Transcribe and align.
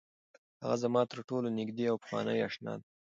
هغه 0.61 0.75
زما 0.83 1.01
تر 1.11 1.19
ټولو 1.29 1.47
نږدې 1.59 1.85
او 1.91 1.95
پخوانۍ 2.03 2.37
اشنا 2.47 2.73
ده. 2.79 2.85